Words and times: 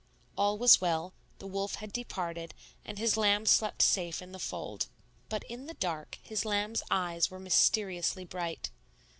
All 0.35 0.57
was 0.57 0.81
well; 0.81 1.13
the 1.37 1.45
wolf 1.45 1.75
had 1.75 1.93
departed, 1.93 2.55
and 2.83 2.97
his 2.97 3.17
lamb 3.17 3.45
slept 3.45 3.83
safe 3.83 4.19
in 4.19 4.31
the 4.31 4.39
fold. 4.39 4.87
But 5.29 5.43
in 5.43 5.67
the 5.67 5.75
dark 5.75 6.17
his 6.23 6.43
lamb's 6.43 6.81
eyes 6.89 7.29
were 7.29 7.39
mysteriously 7.39 8.25
bright. 8.25 8.71